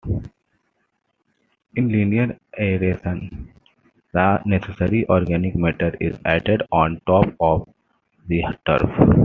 [1.75, 3.53] In linear aeration,
[4.11, 7.69] the necessary organic matter is added on top of
[8.27, 8.89] the turf.